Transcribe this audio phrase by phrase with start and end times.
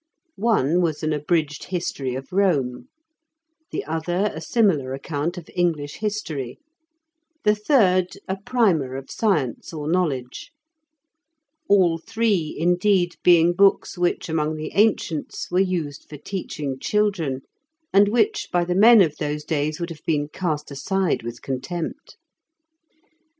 [0.35, 2.87] One was an abridged history of Rome,
[3.69, 6.57] the other a similar account of English history,
[7.43, 10.51] the third a primer of science or knowledge;
[11.69, 17.41] all three, indeed, being books which, among the ancients, were used for teaching children,
[17.93, 22.17] and which, by the men of those days, would have been cast aside with contempt.